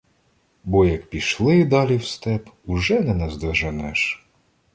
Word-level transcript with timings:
Бо 0.63 0.85
як 0.85 1.09
пішли 1.09 1.65
далі 1.65 1.97
в 1.97 2.05
степ— 2.05 2.49
уже 2.65 2.99
не 2.99 3.15
наздоженеш. 3.15 4.25